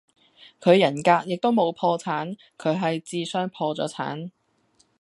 [0.59, 2.73] 佢人格亦都冇破產，佢
[3.07, 4.31] 系智商破咗產